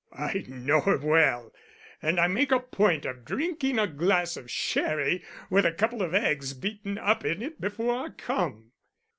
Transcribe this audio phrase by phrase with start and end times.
[0.17, 1.53] "I know her well,
[2.01, 6.15] and I make a point of drinking a glass of sherry with a couple of
[6.15, 8.71] eggs beaten up in it before I come."